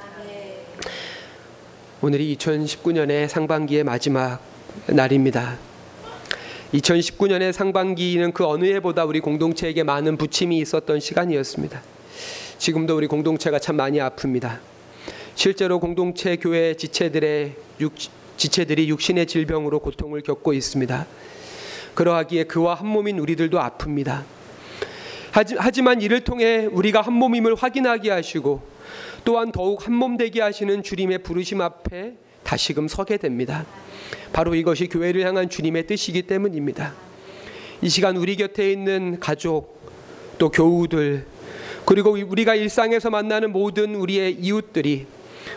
오늘이 2.02 2.36
2019년의 2.36 3.28
상반기의 3.28 3.84
마지막 3.84 4.40
날입니다. 4.88 5.58
2019년의 6.74 7.52
상반기는 7.52 8.32
그 8.32 8.46
어느 8.46 8.66
해보다 8.74 9.04
우리 9.04 9.20
공동체에게 9.20 9.84
많은 9.84 10.18
부침이 10.18 10.58
있었던 10.60 11.00
시간이었습니다. 11.00 11.82
지금도 12.58 12.96
우리 12.96 13.08
공동체가 13.08 13.60
참 13.60 13.76
많이 13.76 14.00
아픕니다. 14.00 14.60
실제로 15.36 15.80
공동체 15.80 16.36
교회 16.36 16.76
지체들의 16.76 17.56
육, 17.80 17.94
지체들이 18.38 18.90
육신의 18.90 19.26
질병으로 19.28 19.80
고통을 19.80 20.22
겪고 20.22 20.54
있습니다. 20.54 21.08
그러하기에 21.96 22.46
그와 22.46 22.76
한 22.76 22.88
몸인 22.88 23.20
우리들도 23.20 23.60
아픕니다. 23.60 24.24
하지, 25.32 25.82
만 25.82 26.02
이를 26.02 26.22
통해 26.22 26.68
우리가 26.70 27.02
한 27.02 27.14
몸임을 27.14 27.56
확인하게 27.56 28.12
하시고 28.12 28.62
또한 29.24 29.52
더욱 29.52 29.86
한 29.88 29.94
몸 29.94 30.18
되게 30.18 30.42
하시는 30.42 30.84
주님의 30.84 31.20
부르심 31.20 31.62
앞에 31.62 32.16
다시금 32.44 32.88
서게 32.88 33.18
됩니다. 33.18 33.66
바로 34.34 34.56
이것이 34.56 34.88
교회를 34.88 35.26
향한 35.26 35.50
주님의 35.50 35.88
뜻이기 35.88 36.24
때문입니다. 36.24 36.94
이 37.82 37.90
시간 37.90 38.18
우리 38.18 38.36
곁에 38.36 38.72
있는 38.72 39.20
가족 39.20 39.80
또 40.38 40.50
교우들 40.50 41.26
그리고 41.86 42.12
우리가 42.12 42.56
일상에서 42.56 43.10
만나는 43.10 43.52
모든 43.52 43.96
우리의 43.96 44.34
이웃들이 44.34 45.06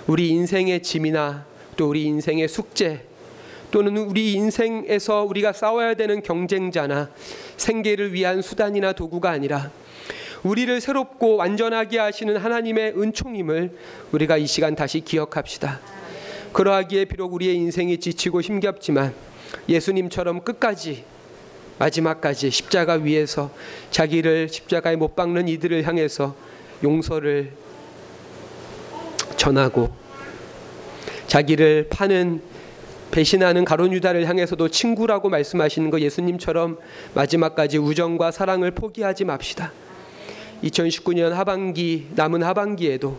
우리 0.07 0.29
인생의 0.29 0.83
짐이나 0.83 1.47
또 1.77 1.89
우리 1.89 2.05
인생의 2.05 2.47
숙제 2.49 3.07
또는 3.71 3.97
우리 3.97 4.35
인생에서 4.35 5.25
우리가 5.25 5.53
싸워야 5.53 5.95
되는 5.95 6.23
경쟁자나 6.23 7.11
생계를 7.57 8.13
위한 8.13 8.43
수단이나 8.43 8.93
도구가 8.93 9.31
아니라 9.31 9.71
우리를 10.43 10.79
새롭고 10.81 11.37
완전하게 11.37 11.99
하시는 11.99 12.37
하나님의 12.37 13.01
은총임을 13.01 13.77
우리가 14.13 14.37
이 14.37 14.47
시간 14.47 14.75
다시 14.75 15.01
기억합시다. 15.01 15.81
그러하기에 16.53 17.07
비록 17.07 17.33
우리의 17.33 17.57
인생이 17.57 17.99
지치고 17.99 18.43
힘겹지만 18.43 19.15
예수님처럼 19.71 20.43
끝까지 20.43 21.03
마지막까지 21.79 22.51
십자가 22.51 22.95
위에서 22.95 23.51
자기를 23.91 24.51
십자가에 24.51 24.97
못 24.97 25.17
박는 25.17 25.49
이들을 25.49 25.83
향해서 25.85 26.37
용서를 26.85 27.64
전하고 29.37 29.91
자기를 31.27 31.89
파는 31.91 32.43
배신하는 33.11 33.65
가론 33.65 33.93
유다를 33.93 34.29
향해서도 34.29 34.69
친구라고 34.69 35.29
말씀하시는 35.29 35.89
거 35.91 36.01
예수님처럼 36.01 36.79
마지막까지 37.15 37.79
우정과 37.79 38.33
사랑을 38.33 38.73
포기하지 38.73 39.25
맙시다. 39.25 39.73
2019년 40.65 41.31
하반기 41.31 42.09
남은 42.15 42.43
하반기에도 42.43 43.17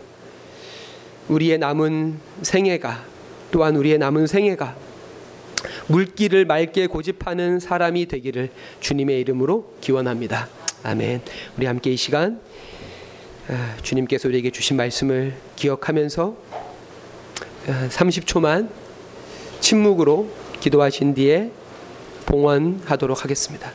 우리의 1.28 1.58
남은 1.58 2.18
생애가 2.42 3.04
또한 3.50 3.76
우리의 3.76 3.98
남은 3.98 4.26
생애가 4.26 4.76
물길을 5.88 6.44
맑게 6.44 6.88
고집하는 6.88 7.60
사람이 7.60 8.06
되기를 8.06 8.50
주님의 8.80 9.20
이름으로 9.20 9.76
기원합니다. 9.80 10.48
아멘. 10.82 11.22
우리 11.56 11.66
함께 11.66 11.92
이 11.92 11.96
시간 11.96 12.34
아, 12.34 12.40
주님께서 13.82 14.28
우리에게 14.28 14.50
주신 14.50 14.76
말씀을 14.76 15.34
기억하면서 15.54 16.34
30초만 17.66 18.68
아, 18.68 19.60
침묵으로 19.60 20.30
기도하신 20.60 21.14
뒤에 21.14 21.50
봉헌하도록 22.26 23.22
하겠습니다. 23.22 23.72